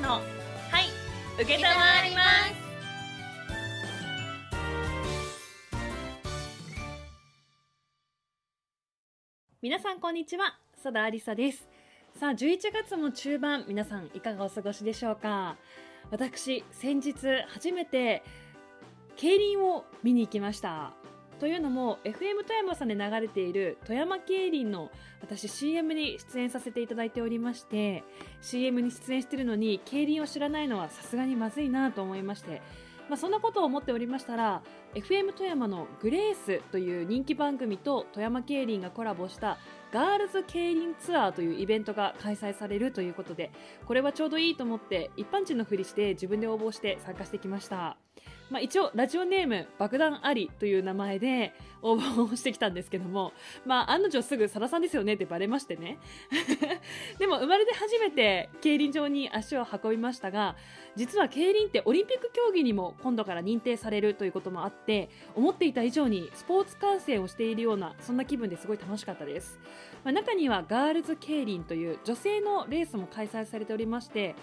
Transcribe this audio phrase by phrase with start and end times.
[0.00, 0.22] のはい
[1.42, 2.68] 受けたまわります。
[9.60, 11.68] 皆さんこんにちは佐田ありさです。
[12.14, 15.56] さあ11月も中盤皆さんいかがお過ごしでしょうか？
[16.10, 17.14] 私先日
[17.48, 18.22] 初めて
[19.16, 20.92] 競輪を見に行きました。
[21.38, 24.90] というのも FM 富山さんで流れている富山競輪の
[25.20, 28.04] 私 CM に出演させていただいておりまして
[28.40, 32.60] CM に出演しているのに競輪を知らないのはさすがにまずいなと思いまして
[33.08, 34.62] まあ、そんなことを思っておりましたら
[34.94, 39.58] FM 富山のグレースという人気番組と富山競輪がコラボした
[39.92, 43.50] ガールズ競輪ツアーというイベントが開催されるということで
[43.86, 47.96] これはちょうどいいと思って一般人のふりして自分で応募して参加してきました。
[48.50, 51.52] まあ、一応ラジオネーム爆弾ありという名前で
[51.82, 53.32] 応募をしてきたんですけども、
[53.66, 55.98] まあ、案の定すぐさださんですよねってバレましてね。
[57.18, 60.56] でも生まれて初めて競輪場に足を運びましたが
[60.96, 69.58] 実は競輪ってオリンピック競技にも今度から認定されるということもあって思っていた以上にスポーツ観戦をしているようなそんな気分ですごい楽しかったです、
[70.04, 74.34] まあ、中にはガールズ競輪という女性のレースも開催されておりまして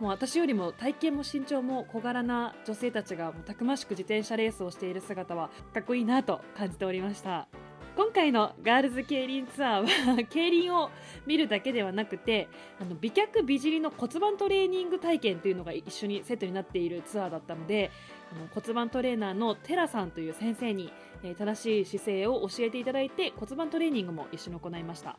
[0.00, 7.48] もう私よりも体型も身長も小柄な女性たちがもうたくましく自転車レースをしている姿はかっこいいなと感じておりました。
[7.98, 10.88] 今回のガールズ競輪ツアーは競輪を
[11.26, 12.46] 見るだけではなくて
[12.80, 17.90] あの美脚美尻の骨盤トレーニング体験というのが一緒にセットになっているツアーだったので
[18.32, 20.92] あの骨盤トレーナーのテラさんという先生に、
[21.24, 25.18] えー正しい姿勢を教えていただいて骨盤トレーニングも一緒に行いました。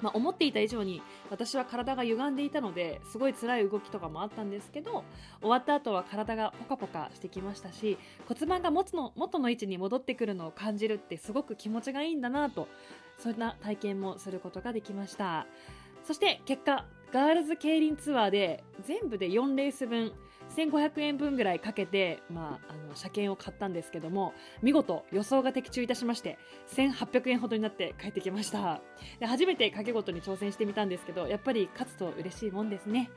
[0.00, 5.04] まあ、思っていた以上に私は体が歪んでいたのですごい辛い動きとかもあったんですけど
[5.40, 12.68] 終わった後は体がポカポカしてきましたし骨盤が元の元の位置に戻ってくるのを感じるってすごく気持ちがいいんだなと
[13.18, 15.46] そんな体験もすることができました。
[16.04, 20.12] そして結果ガールズ競輪ツアーで全部で4レース分
[20.66, 26.38] 2500円分ぐらいかけて、まあ、あの車検を買ったんですけども見事予想が的中いたしまして
[26.74, 28.80] 1800円ほどになって帰ってきました。
[29.20, 33.10] で初めて掛け事に挑戦してみたんですけどやっぱり勝つと嬉しいもんですね。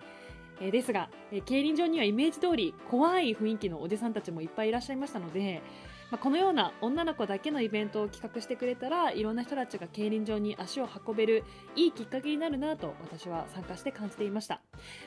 [0.60, 5.62] えですが、えー競輪場にはイメージ通り怖い雰囲気のおじさんたちもいっぱいいらっしゃいましたので、
[6.12, 11.46] まあ、このような女の子だけのイベントを企画してくれたらいろんな人たちが競輪場に足を運べる
[11.78, 14.62] いいきっかけになるなと私は参加して感じていました。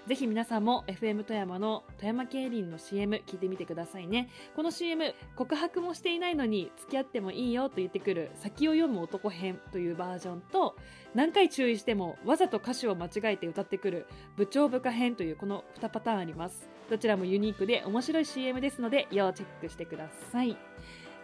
[0.07, 4.31] ぜひ皆さんも FM 富山の富山競輪の CM 聞いてみてくださいね。
[4.57, 10.75] この CM 告白もしていないのに付き合ってもいいよと言ってくる先を読む男編というバージョンと
[11.15, 16.74] 何回注意してもわざと歌詞を間違えて歌ってくる部長部下編というこの2パターンあります。
[16.91, 20.57] どちらもユニークで面白い CM ですので要チェックしてください。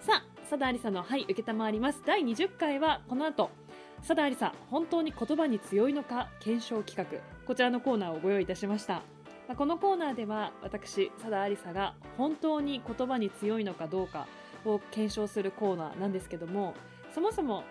[0.00, 3.50] さあ佐田ありさの「はい承ります」第20回はこの後。
[3.98, 7.20] 佐田ありさ本当に言葉に強いのか検証企画。
[7.46, 9.02] こちらのコーナーをご用意いたしました。
[9.46, 14.26] まあこのコーナーでは私佐田ありさが本当に言葉に強いのかどうか
[14.64, 16.74] を検証するコーナーなんですけども
[17.14, 17.64] そもそも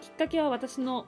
[0.00, 1.06] きっかけは私の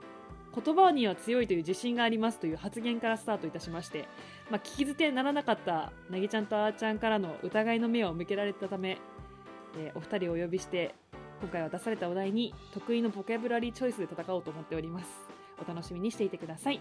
[0.64, 4.08] 言葉には強いという自信がありますという発言からスタートいたしまして、
[4.50, 8.98] まあ、聞き捨てならなかったなぎちゃんとあーちゃんからの疑いの目を向けられたため、
[9.78, 10.94] えーお二人をお呼びして
[11.42, 15.06] 今回は出されたお題に得意のボキャブラリーチョイスで戦おうと思っております。
[15.62, 16.80] お楽しみにしていてください。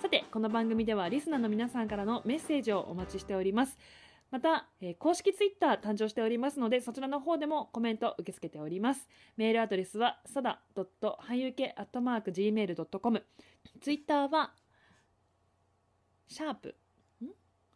[0.00, 3.78] さてこの番組ではリスナーの皆さんからのメッセージをお待ちしております。
[4.36, 9.08] また、えー公式ツイッター誕生しておりますのでそちらの方でもコメント受け付けております。
[9.38, 13.24] メールアドレスはさだはゆけ .gmail.com
[13.80, 14.52] ツイッターは
[16.28, 16.68] シャープ？
[17.24, 17.28] ん？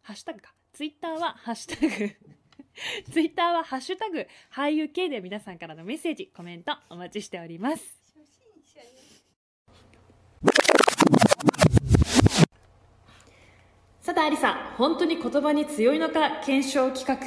[0.03, 0.53] ハッシュタグか。
[0.71, 2.15] ツイッターはハッシュタグ。
[3.11, 8.00] ツイッターはハッシュタグ俳優系で皆さんからのメッセージコメントお待ちしております。
[14.21, 17.17] さてありさ本当に言葉に強いのか検証企画。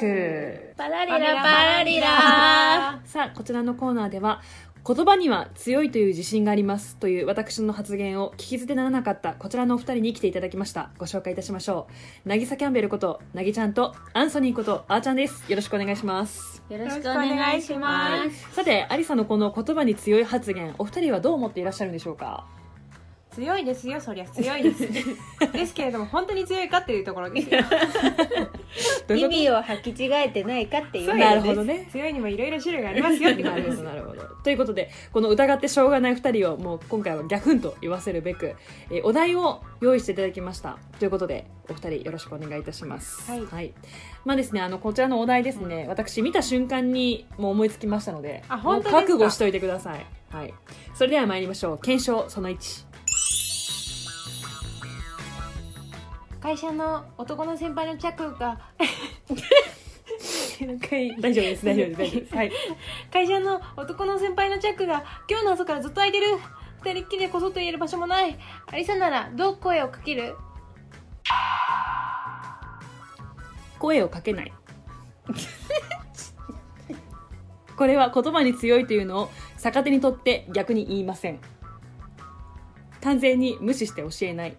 [0.77, 1.17] パラリラ。
[1.43, 3.01] パラリラ。
[3.03, 4.41] さあこちらのコーナーでは
[4.87, 10.91] 言葉には強いという自信がありますという私の発言を聞き捨てならなかったこちらのお二人に来ていただきました。
[10.97, 11.87] ご紹介いたしましょ
[12.25, 12.29] う。
[12.29, 15.43] 渚キャンベルことなぎちゃんとアンソニーことあーちゃんです。
[15.49, 16.63] よろしくお願いします。
[16.69, 18.53] よろしくお願いします。
[18.53, 22.45] さてアリサのこの言葉に強い発言お二人はどう思っていらっしゃるんでしょうか？
[23.35, 24.87] 強いですよそりゃ強いです。
[25.51, 27.59] ですけれども本当に強いかっていうところですよ。
[29.15, 31.87] 意味を履き違えてないかっていうとなるほどね。
[31.91, 33.31] 強いにもいろいろ種類がありますよ。
[33.31, 34.23] ってこなるほとですどなるほど。
[34.41, 38.55] ということでこの疑ってしょうがない2人をもう今回はギャフンと言わせるべく、
[38.89, 40.77] えーお題を用意していただきました。
[40.97, 43.29] ということでお二人よろしくお願いいたします。
[43.29, 43.73] はい。
[44.23, 50.05] まあですねあのこちらのお題ですね、私見た瞬間にもう思いつきましたのであ本当覚悟しといてください。
[50.31, 50.53] はい。
[50.93, 51.77] それでは参りましょう。
[51.77, 52.94] 検証その1
[56.45, 58.59] 会社の男の先輩のチャックが
[60.79, 62.35] 会 大丈夫です 大丈夫です大丈夫です。
[62.35, 62.51] はい。
[63.11, 66.37] 会社の男の先輩のチャックが今日の朝からずっと空いてる。
[66.83, 68.37] 二人っきりでこそっと言える場所もない。
[68.67, 70.37] アリサならどう声をかける？
[73.79, 74.53] 声をかけない。
[77.75, 81.39] これは言葉に強いというのを逆手にとって逆に言いません。
[83.01, 84.55] 完全に無視して教えない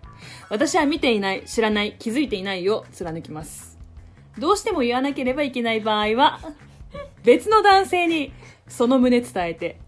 [0.49, 3.79] 私は見ていない知らない気づいていないを貫きます。
[4.39, 6.41] どうしても言わなければいけない場合は
[7.25, 8.33] 別の男性に
[8.69, 9.79] その旨伝えて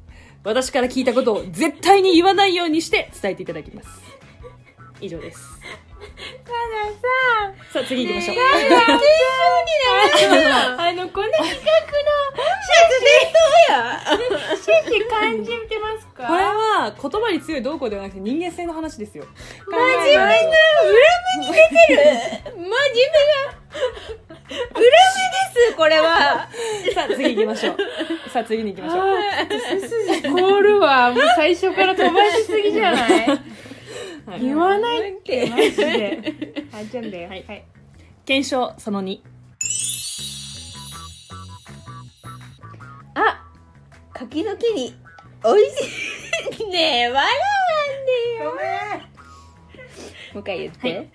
[0.45, 3.89] 私から聞いたことを絶対に言わないようにして伝えていただきます。
[5.01, 5.59] 以上です。
[6.45, 6.53] た
[7.73, 8.37] さあ次行きましょう、
[8.71, 8.97] ださ
[10.79, 12.19] あのこの企画の
[14.55, 19.25] 趣旨感じてますかこれは言葉に強いどうこうではなくて人間性の話ですよ。
[19.67, 20.33] 真面目な裏
[21.39, 21.99] 目に出てる。
[22.55, 22.73] 真面目な
[24.27, 24.91] 裏目で
[25.71, 26.49] すこれは。
[26.93, 27.77] さあ次行きましょう。
[28.31, 29.07] さあ次に行きましょう。
[29.81, 33.29] 背筋凍るわもう最初から飛ばしすぎじゃない？
[34.27, 34.41] はい。
[34.41, 36.35] 言わないってマジで。
[36.73, 37.45] あじゃんだよはい。
[37.47, 37.65] はい。
[38.27, 39.21] 検証その2
[43.15, 43.45] あ
[44.13, 44.95] 柿の木に
[45.45, 46.08] 美味しい
[46.71, 48.53] ねえ笑わんでよ。
[50.35, 51.11] もう一回言って、はい。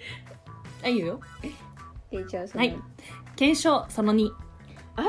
[0.83, 1.19] あいいよ。
[2.11, 2.77] えじゃあその、はい。
[3.35, 4.29] 検証その2
[4.95, 5.03] あ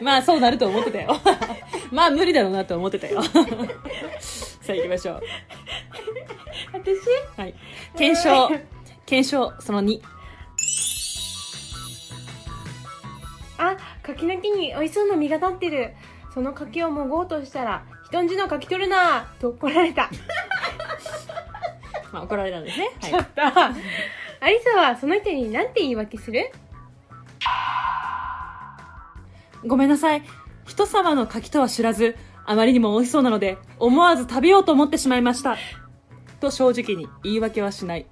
[0.00, 1.16] まあそうなると思ってたよ。
[1.90, 3.22] まあ無理だろうなと思ってたよ。
[4.20, 5.22] さあ行きましょう。
[6.72, 7.40] 私？
[7.40, 7.54] はい。
[7.96, 8.50] 検証。
[9.06, 10.00] 検証その2
[14.04, 15.94] 柿の木に美味しそうな実が立ってる。
[16.32, 20.10] その柿をもごうとしたら人んちの柿取るなと怒られた。
[22.12, 22.90] まあ怒られたんですね。
[23.00, 23.10] はい。
[23.10, 23.42] ちょっと。
[24.40, 26.50] アリサはその人に何て言い訳する？
[29.64, 30.22] ごめんなさい。
[30.66, 35.56] 人様の柿とは知らずあまりにも美味しそうなので思わず食べようと思ってしまいました。
[36.40, 38.06] と正直に言い訳はしない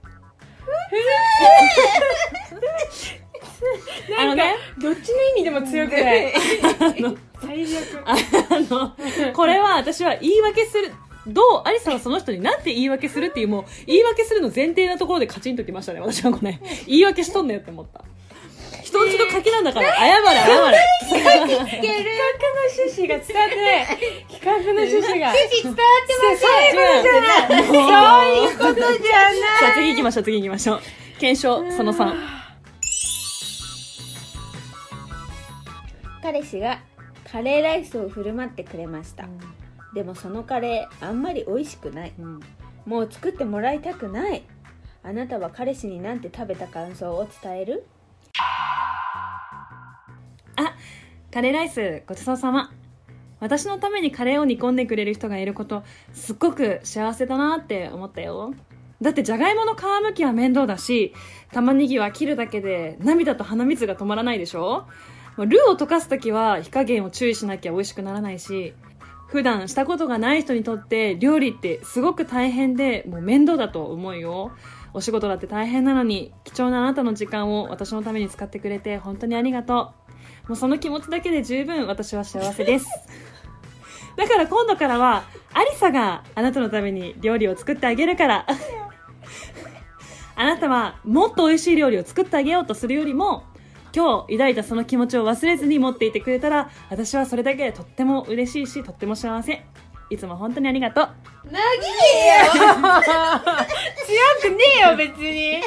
[4.18, 6.32] あのねどっちの意味でも強くない。
[6.34, 8.02] あの最悪。
[8.06, 8.14] あ
[8.60, 10.92] のこれは私は言い訳する
[11.26, 16.00] どうアリサはその人に何て言い訳するっていうもう言い訳するの前提なところでカチンときましたね。
[16.00, 18.02] 私はこれ言い訳しとんねよって思った。
[18.82, 21.82] 人んちの柿なんだから謝れ謝れ企画の趣
[23.00, 23.86] 旨が伝わってない。
[24.28, 25.32] 企画の趣旨が。
[25.32, 28.36] 趣旨伝わってませんそういうことじゃない。
[28.36, 29.40] そういうことじゃない。
[29.40, 30.80] さあ次行きましょう次行きましょう。
[31.20, 32.41] 検証その3
[36.22, 36.80] 彼氏が
[37.30, 39.28] カレーライスを振る舞ってくれました、
[39.92, 42.12] でもそのカレーあんまり美味しくない。
[42.18, 42.40] うん。
[42.86, 44.42] もう作ってもらいたくない。
[45.02, 47.86] あなたは彼氏になんて食べた感想を伝える？
[50.56, 50.76] あ
[51.32, 52.72] カレーライスごちそうさま。
[53.40, 55.82] 私のためにカレーを煮込んでくれる人がいること
[56.12, 58.54] すっごく幸せだなって思ったよ。
[59.00, 61.12] だってじゃがいもの皮むきは面倒だし
[61.50, 64.70] 玉ねぎは切るだけで涙と鼻水が止まらないでしょ？
[64.70, 64.92] まあ
[65.38, 68.74] ルーを溶かす時は火加減を注意しなきゃ美味しくならないし
[69.32, 74.52] 普段したことがない人にとって料理ってすごく大変でもう面倒だと思うよ。
[74.92, 79.94] お仕事だって大変なのに貴重なあなたの時間を私のために使ってくれて本当にありがと
[80.46, 80.48] う。
[80.48, 82.86] もうその気持ちだけで十分私は幸せです。
[84.18, 88.46] だから今度からはアリサがあなたのために料理を作ってあげるから。
[90.36, 93.44] あなたはもっと美味しい料理を作ってあげようとするよりも
[93.94, 99.64] 今日抱いたその気持ちを忘れずに持っていてくれたら私はそれだけでとっても嬉しいしとっても幸せ。
[100.10, 101.08] いつも本当にありがとう。
[101.48, 101.52] 強
[104.42, 105.62] くねえよ別に。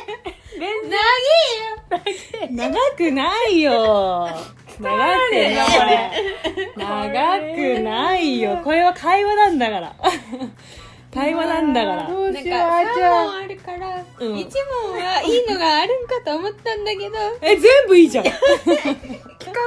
[2.52, 4.28] 長くないよ。
[4.80, 6.74] 長くないこれ。
[6.78, 8.62] 長くないよ。
[8.64, 9.96] これは会話なんだから
[11.16, 12.10] 会話なんだから。
[12.10, 14.38] どうしようなんかあじゃあ3問あるから、うん。
[14.38, 14.54] 一
[14.84, 17.16] 問はいいのがあるんかと思ったんだけど。
[17.42, 18.26] え全部いいじゃん。
[18.26, 19.62] 全企画の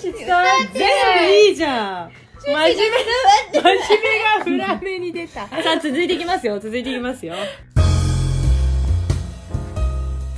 [0.00, 1.28] 趣旨伝わってない。
[1.28, 2.10] 部いいじゃん。
[2.40, 2.74] 真面目。
[3.52, 3.76] 真面
[4.48, 5.46] 目が裏目に出た。
[5.62, 6.58] さあ続いていきますよ。
[6.58, 7.34] 続いていきますよ。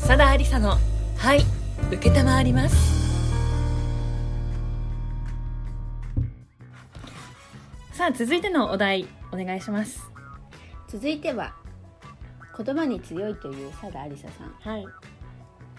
[0.00, 0.76] 佐田ありさの
[1.16, 1.44] はい。
[1.92, 3.04] 受けたまわります。
[7.92, 10.13] さあ続いてのお題お願いします
[10.94, 11.52] 続いては
[12.56, 14.52] 言葉に強いという佐田ありささん。
[14.60, 14.86] はい。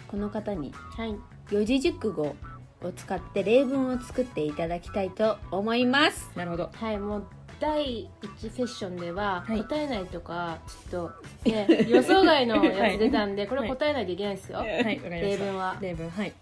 [0.09, 1.15] この方にはい。
[1.49, 2.35] 四字熟語
[2.81, 6.29] を使って例文を作っていただきたいと思います。
[6.35, 6.69] なるほど。
[6.73, 7.27] はいもう
[7.61, 8.09] 大第
[8.41, 9.59] 一セッションでははい。
[9.59, 11.11] 答えないとかちょっ
[11.45, 14.99] と、ね、 予想外のやつ出たんで、これ答えないといけないですよ、はい。
[15.01, 15.77] 例文は。
[15.79, 16.33] 例文はい。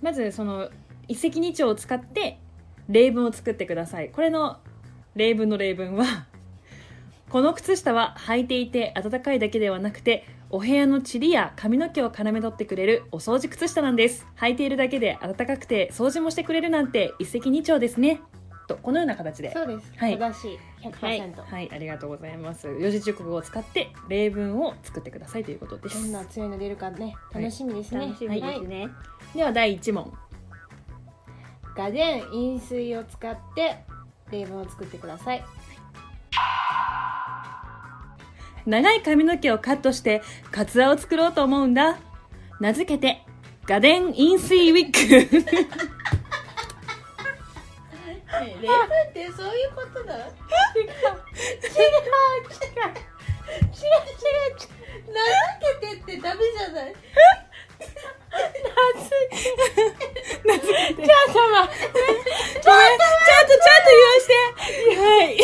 [0.00, 0.70] まずその
[1.08, 2.38] 一石二鳥を使って
[2.88, 4.10] 例文を作ってください。
[4.10, 4.58] これの
[5.16, 6.29] 例文の例文は
[7.30, 14.26] この靴下は履いていて暖かいだけではなくてお部屋の塵や髪の毛を絡め取ってくれるお掃除靴下なんです。
[14.36, 18.20] 履いているだけで暖かくて掃除もしてくれるなんて一石二鳥ですね。
[18.66, 19.52] とこのような形で。
[19.52, 20.18] そうです、はい。
[20.18, 20.58] 正しい。
[20.88, 22.66] 100%、はい、はい、ありがとうございます。
[22.66, 26.02] 四字熟語を使って例文を作ってくださいということです。
[26.02, 27.44] どんな強いの出るかねはい。
[27.44, 28.88] 楽しみですね、楽しみですね、
[29.36, 30.12] では第1問。
[31.76, 33.84] ガデン飲水を使って
[34.30, 35.44] 例文を作ってください
[38.70, 41.98] 長い髪の毛をカットしてカツラを作ろうと思うんだ。
[42.60, 43.22] 名付けて
[43.66, 45.00] ガデン飲水ウィッグ
[48.60, 48.70] 例文
[49.08, 50.22] ってそういうことだ違う。
[50.22, 50.26] 違う。
[50.26, 50.86] 違う。
[50.86, 50.94] 違う。
[53.70, 54.06] 違
[54.46, 54.70] う。
[55.10, 55.14] 名
[55.60, 56.94] 付けてってダメじゃない？
[60.40, 61.80] ちょっと待って
[62.60, 62.92] ちゃん
[63.46, 64.34] とちゃんと言わして。
[64.96, 65.36] はい。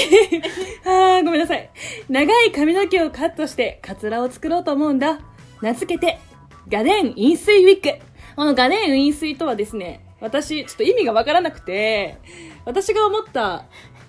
[0.84, 1.70] あーごめんなさい。
[2.08, 5.20] 長い髪の毛をカットしてカツラを作ろうと思うんだ。
[5.62, 6.18] 名付けて
[6.68, 7.98] ガデン飲水ウィッグ
[8.34, 12.18] このガデン飲水とはですね私ちょっと意味がわからなくて
[12.64, 13.64] 私が思った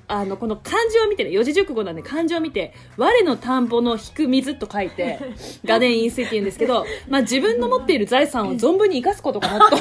[0.09, 5.19] あの、この漢字を見てね、四字熟語なんで漢字を見て、我の田んぼの引く水と書いて、
[5.65, 9.77] ガデン飲水って言うんですけど、まあ自分の持っている財産を存分に生かすことかなと。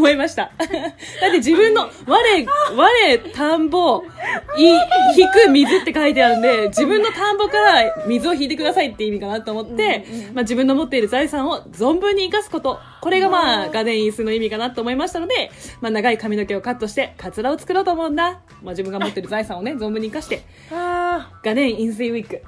[0.00, 0.50] 思いました。
[0.58, 4.02] だって自分の、我、我、田んぼ、
[4.56, 10.04] い、引く水って書いてあるんで、自分の田んぼから水を引いてくださいって意味かなと思って、
[10.34, 12.80] まあ自分の持っている財産を存分に生かすこと。
[13.00, 18.40] これがまあ、ガデンインスの意味かなと思いましたので、まあ長い髪の毛をカットして、カツラを作ろうと思うんだ。
[18.62, 20.42] まあ自分が持っている財産をね、存分に生かして、
[20.72, 22.42] あガデンインスウィーク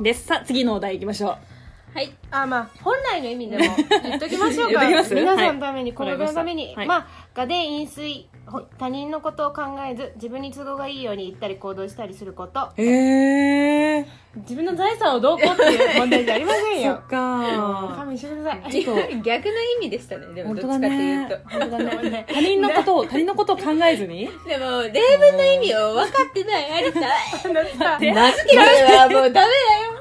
[0.00, 0.26] です。
[0.26, 1.49] さあ、次のお題行きましょう。
[1.94, 2.06] はい。
[2.06, 3.64] ーあまあ本来の意味でも
[4.02, 4.86] 言っときましょうか。
[4.86, 12.68] 皆さんのはために、いこののために、わかりまあガデン飲水ほ他人のことを考えず自分に都合がいいように言ったり行動したりすること。
[12.76, 14.06] へー。
[14.36, 17.94] 自分の財産をどうこうっていう問題じゃありませんそよっか。
[17.96, 18.70] 勘弁してください。
[18.70, 20.26] ちょっと逆の意味でしたね。
[20.34, 21.14] でも本どっちかって当だね。
[21.14, 21.38] いうと。
[21.48, 22.26] 本当だね。
[22.28, 24.28] 他人のことを、他人のことを考えずに？
[24.46, 26.72] でも例文の意味を分かってない。
[26.72, 29.99] ありさで 名付けてはもうダメだよ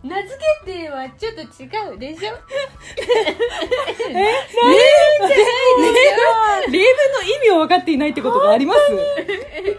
[0.00, 1.44] 名付けてはちょっと違
[1.94, 2.32] うでしょ？
[6.70, 8.80] 例文の意味を分かっていないってことがあります？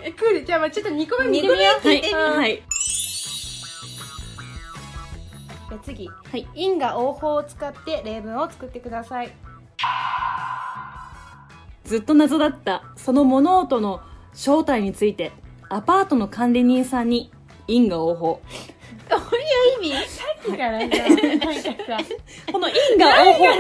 [0.04, 1.88] びっくりじゃあまあちょっと2個目見てみよう。
[1.88, 2.02] はい。
[2.02, 2.64] はい。
[5.70, 6.08] じゃあ次。
[6.08, 6.46] はい。
[6.54, 9.32] 因果応報を使って例文を作ってください。
[11.86, 14.02] ずっと謎だった、その物音の
[14.34, 15.32] 正体について、
[15.70, 17.32] アパートの管理人さんに
[17.68, 18.42] 因果応報。
[19.10, 19.24] どうい
[19.82, 20.08] う意味？
[20.08, 21.98] さっきからさなんかさ
[22.52, 23.46] この因果応報。
[23.46, 23.58] 違うよ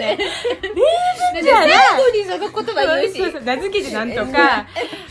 [0.00, 0.18] ね。
[1.42, 3.18] じゃあ最後にその言葉言うし。
[3.18, 4.66] そうそう名付けてなんとか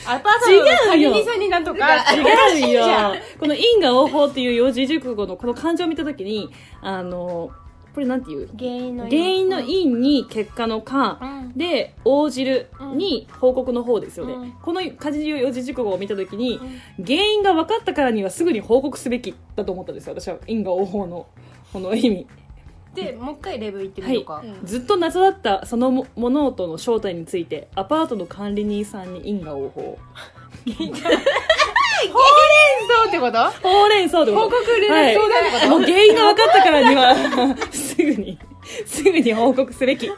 [0.05, 1.97] アパートの管理人さんになんとか。
[2.13, 3.15] 違うよ。
[3.39, 6.49] この因果応報っていう四字熟語のこの漢字を見たときに、
[6.81, 7.51] あの、
[7.93, 8.49] これなんていう？
[8.57, 11.53] 原因の原因の因に結果の果、うん。
[11.55, 14.51] で応じるに報告の方ですよね、うん。
[14.53, 16.59] この漢字四字熟語を見た時に、
[16.97, 20.15] 原因が分かったからにはすぐに報告すべきだと思ったんですよ。
[20.19, 21.27] 私は因果応報の
[21.71, 22.27] この意味。
[22.95, 29.97] でもう一回例文言ってみはいようか、うんずっと謎だったそのも物音の正体についてアパートの管理人さんに因果応報。
[30.65, 30.71] そ
[33.05, 33.51] うってこと？
[33.67, 37.15] ほうれん草で報告連絡相談ってこと、もう原因が分かったからには
[37.95, 38.39] すぐに
[38.85, 40.05] すぐに報告すべき。
[40.05, 40.17] 違うん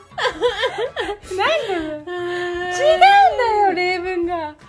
[2.05, 4.55] だよ例文が。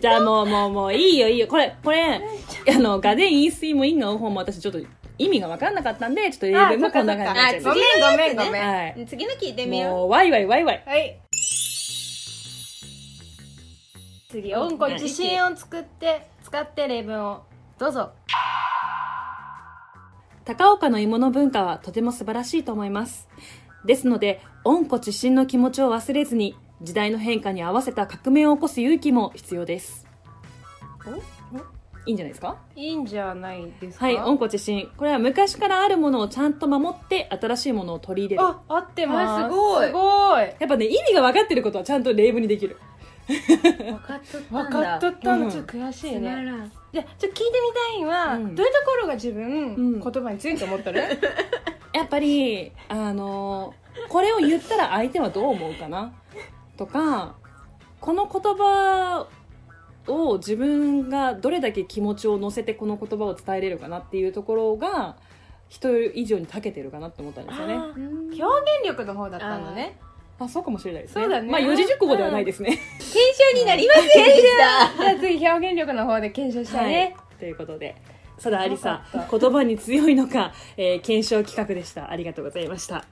[0.00, 1.46] じゃあもうもうもういいよいいよ。
[1.46, 2.20] これ、これ、
[2.68, 4.80] あの、ガデン飲水も因果応報も私ちょっと
[5.18, 9.06] 意味が分かんなかったんで、ちょっと例文もこんな感じになっちゃいまごしめんごめんごめん、はい。
[9.06, 9.68] 次の聞いてた。
[9.68, 10.82] みよもう、ワイワイワイワイ。
[10.86, 11.20] はい。
[14.30, 17.42] 次温故自信を作って使って例文を。
[17.78, 18.10] どうぞ
[20.44, 23.28] 高岡の芋の文化はとても素晴らしいと思います。
[23.86, 30.06] ですので、温故知新の気持ちを忘れずに、時代の変化に合わせた革命を起こす勇気も必要です。
[32.06, 32.58] いいんじゃないですか？
[32.76, 34.04] いいんじゃないですか？
[34.04, 34.90] はい、温故知新。
[34.98, 38.46] これは昔からあるものをちゃんと守って、新しいものを取り入れる。
[38.46, 42.76] あ合ってますあすごいすごいやっぱね、意味が分かってることはちゃんと例文にできる。
[43.28, 45.40] う分かっとった分かっとったうん。
[45.44, 46.20] のちょっと悔しいね。
[46.92, 47.42] じゃあちょっと聞いてみ
[47.74, 48.54] たいのは、うん。
[48.54, 50.00] どういうところが自分、ん。
[50.00, 51.00] 言葉に強いと思ってる？
[51.94, 53.74] やっぱり、あの、
[54.08, 56.12] これを言ったら相手はどう思うかな？
[56.76, 57.36] とか
[58.00, 59.28] この言葉
[60.08, 63.98] を自分がどれだけ気持ちを乗せてこの言葉を伝えれるかな？
[64.00, 65.16] っていうところが
[65.68, 67.74] 人以上に長けてるかなって思ったんですよね。
[67.74, 69.98] 表現力の方だったのね
[70.44, 71.22] あそうかもしれないですね。
[71.22, 71.50] そうだね。
[71.50, 72.82] まあ四字熟語ではないですね、検
[73.54, 74.04] 証になりません。
[74.06, 77.96] でしたじゃあ次表現力の方で検証したいね、ということで
[78.36, 82.10] 佐田ありさ言葉に強いのか、えー検証企画でした。
[82.10, 83.04] ありがとうございました。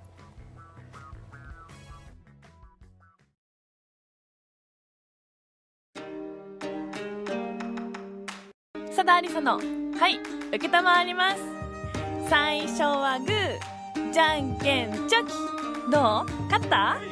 [8.88, 11.38] 佐田ありさのはい受けたまわります。
[12.28, 15.32] 最初はグーじゃんけんチョキ。
[15.90, 16.42] どう？
[16.50, 17.11] 勝った？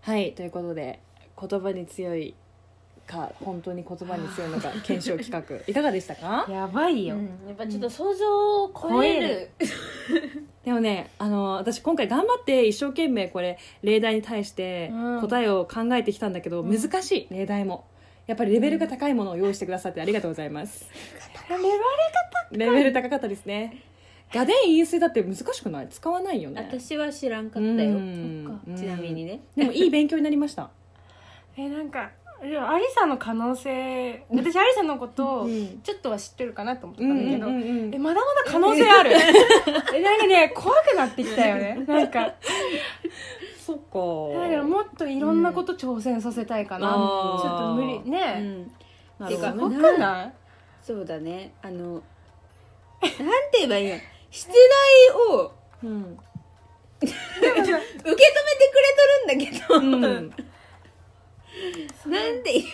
[0.00, 1.00] はいということで
[1.40, 2.34] 言葉に強い
[3.06, 6.46] か本当に言葉に強いのか検証企画いかがでしたか？
[6.50, 7.16] やばいよ、
[7.46, 9.50] やっぱちょっと想像を超える。
[10.64, 17.84] でもねあの私今回頑張って一生懸命これ例題に対してうん答えを考えてきたんだけど、難しい例題も。
[18.26, 20.84] やっぱりレベルが高いものを用意してくださってありがとうございます
[22.52, 23.28] レベル高かった。
[23.28, 23.82] ですね。
[24.32, 25.88] 画伝因数だって難しくない？
[25.88, 26.66] 使わないよね。
[26.68, 27.74] 私は知らんかったよ。
[27.74, 28.60] うん。
[28.76, 29.40] ちなみにね。
[29.56, 30.70] でもいい勉強になりました。
[31.56, 32.44] えなんかア
[32.78, 35.80] リサの可能性私アリサのことをうん。
[35.82, 39.12] ちょっとは知ってるかなと思ってたんだけど、うんうんうんえまだまだ可能性ある。
[39.94, 41.84] えなんかね怖くなってきたよね。
[41.86, 42.34] なんか。
[43.64, 44.40] そっか。
[44.40, 47.40] だからもっといろんなこと挑戦させたいかな、うん。
[47.40, 47.96] ちょっと無理。
[48.04, 48.70] うね、ん。
[49.18, 50.32] なるほど怖ねくない？
[50.86, 51.52] そうだね。
[51.62, 53.98] あのなんて言えばいいの？
[54.30, 54.56] 出題
[55.36, 55.52] を
[55.82, 56.18] うん。
[57.00, 57.14] 受け止
[57.44, 57.82] めて
[58.72, 60.30] くれとるんだけど、うん。
[62.12, 62.66] なんで言え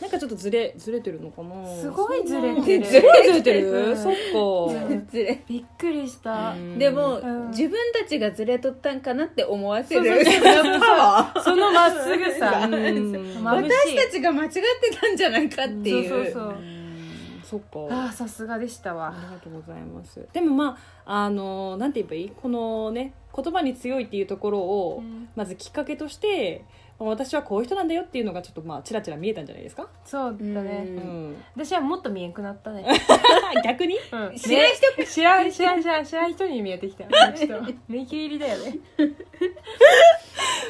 [0.00, 1.66] なんかちょっとずれずれてるのかな？
[1.66, 2.84] すごいずれてる。
[2.86, 3.96] ずれてる、うん。
[3.96, 5.42] そっか、ばずれ。
[5.48, 6.78] びっくりした、うん。
[6.78, 7.48] でも、うん。
[7.50, 10.30] 自分たちがずれとったんかなって思わせるそ
[11.56, 12.68] のまっすぐさ。
[12.68, 14.60] 私たちが間違って
[15.00, 16.08] たんじゃないかっていう。
[16.08, 16.42] そうそうそう。
[16.50, 17.42] うん。
[17.42, 17.94] そっか。
[17.94, 19.08] ああさすがでしたわ。
[19.08, 20.24] ありがとうございます。
[20.32, 22.30] でもまああのなんて言えばいい？
[22.40, 25.28] このね言葉に強いっていうところを、うん。
[25.34, 31.30] まずきっかけとしてまあ私はこういう人なんだよっていうのがちょっとまあちらちら見えたんじゃないですか、そうだね、ううん。
[31.32, 32.84] ん、私はもっと見えんくなったね、
[33.64, 33.96] 逆に？
[34.10, 35.06] うん、知らん人？
[35.06, 37.10] 知らん知らん知らん知らん人に見えてきたよ。
[37.36, 38.78] ちょっと目切りだよね。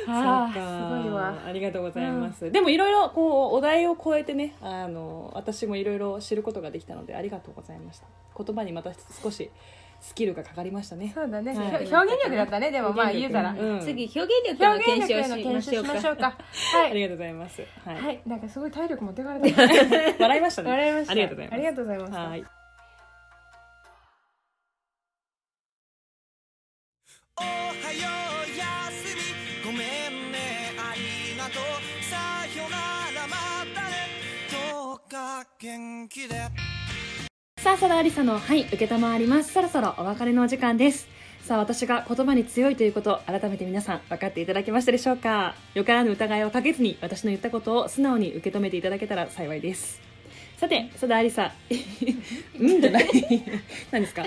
[0.06, 1.00] あ あそうか。
[1.02, 1.34] すごいわ。
[1.46, 8.06] ありがとうございます、でもいろいろこうお題を超えてねあの私もいろいろ知ることができたのでありがとうございました。
[8.36, 9.50] 言葉にまた少し
[10.00, 11.12] スキルがかかりましたね。
[11.14, 11.66] そうだね、はい。
[11.66, 12.70] 表表現力だったね。
[12.70, 13.28] でもまあ表現力。
[13.28, 13.80] 言うたら、うん。
[13.80, 15.90] 次表現力の表現検力への検証証しましょうか。
[15.90, 16.24] しましょうか。
[16.78, 16.90] はい。
[16.90, 17.62] ありがとうございます。
[17.84, 18.22] はい、はい。
[18.26, 19.62] なんかすごい体力持ってかれた。
[20.22, 20.70] 笑いましたね。
[20.70, 21.12] 笑いました。
[21.12, 21.54] ありがとうございます。
[21.54, 22.18] ありがとうございました。
[22.18, 22.44] はい。
[27.40, 27.48] おは
[27.92, 28.08] よ
[28.46, 29.64] うやすみ。
[29.64, 30.38] ごめんね。
[30.78, 31.62] ありがとう。
[32.04, 32.16] さ
[32.56, 32.76] よな
[33.20, 33.36] らま
[33.74, 33.96] たね。
[34.72, 36.67] どうか元気で
[37.68, 39.52] さあ、佐田ありさの、はい、受けたまわります。
[39.52, 41.06] そろそろお別れのお時間です。
[41.42, 50.00] さあ、私が言葉に強いということ、改めて皆さん分かっていただけましたでしょうかよからぬ疑いをかけずに、私の言ったことを素直に受け止めていただけたら幸いです。
[50.56, 51.52] さて、佐田ありさ、
[52.58, 53.06] うんじゃない
[53.90, 54.24] 何ですか？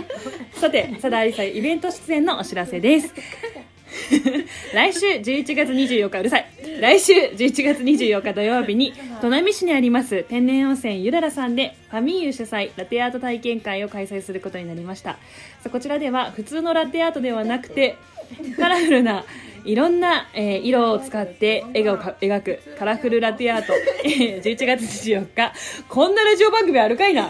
[0.54, 3.12] さて、佐田ありさイベント出演のお知らせです。
[4.74, 6.46] 来週11月24日うるさい。
[6.80, 15.18] 来週11月24日土曜日に砺波市にあります天然温泉ゆららさんでファミーユ主催ラテアート体験会を開催することになりました。
[15.72, 17.96] こちらでは普通のラテアートではなくて
[18.60, 19.26] カラフルな
[19.64, 23.74] いろんな、えー色を使って絵をか描くカラフルラテアート。
[24.04, 25.54] えー11月24日。
[25.88, 27.30] こんなラジオ番組あるかいな？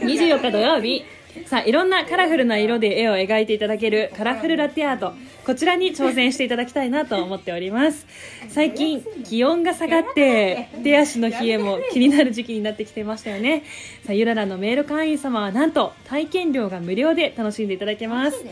[0.00, 1.02] 24日土曜日
[1.46, 5.14] さあいろんなカラフルな色で絵を描いていただけるカラフルラテアート
[5.44, 8.06] こちらに挑戦していただきたいなと思っております。
[8.48, 13.64] 最近気温が下がって手足の冷えも気になる時期になってきてましたよね。
[14.04, 18.44] さあゆららのメール会員様はなんと体験料が無料で楽しんでいただけます。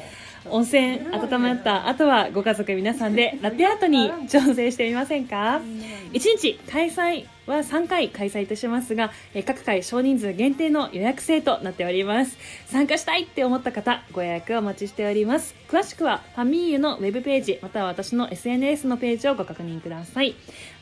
[0.47, 5.61] 温泉温まった後はご家族皆さんでラテアートに挑戦してみませんか
[6.13, 12.39] ？1日開催は3回開催いたしますがえー各回少人数限定の予約制となっております。
[12.67, 15.55] 参加したいって思った方ご予約お待ちしております。
[15.69, 20.35] 詳しくはファミーユのウェブページまたは私の SNS のページをご確認ください。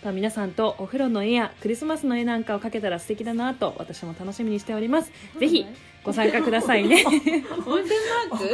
[0.03, 5.11] また皆さんとお風呂の絵やクリスマスの絵なんかを描けたら素敵だなと私も楽しみにしております。
[5.41, 5.67] ぜひ
[6.05, 7.05] ご参加くださいね。
[7.67, 7.99] 温泉
[8.31, 8.45] マーク？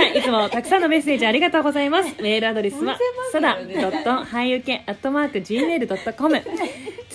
[0.00, 2.14] はい、いつもたくさんのメッセージありがとうございます。
[2.20, 2.98] メールアドレスは、
[3.32, 6.42] そだ .hayuke.gmail.com。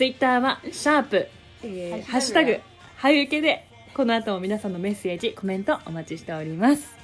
[0.02, 1.28] ツイッターはシャープ、
[1.62, 2.60] えーハッシュタグ。
[2.96, 7.01] はゆけでこの後も皆さんのメッセージコメントお待ちしております